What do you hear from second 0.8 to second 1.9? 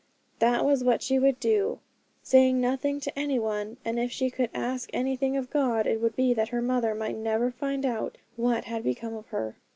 what she would do,